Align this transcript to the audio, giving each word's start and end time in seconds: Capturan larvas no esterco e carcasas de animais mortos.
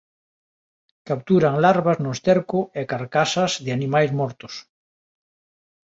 Capturan 1.09 1.59
larvas 1.65 1.97
no 2.05 2.11
esterco 2.17 2.59
e 2.79 2.81
carcasas 2.91 3.51
de 3.63 3.71
animais 3.77 4.11
mortos. 4.19 4.53